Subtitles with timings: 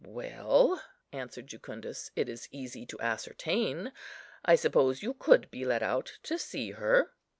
[0.03, 0.81] "Well,"
[1.13, 3.91] answered Jucundus, "it is easy to ascertain.
[4.43, 7.11] I suppose you could be let out to see her."